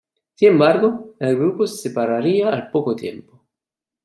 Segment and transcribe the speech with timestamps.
[0.33, 3.43] Sin embargo, el grupo se separaría al poco tiempo.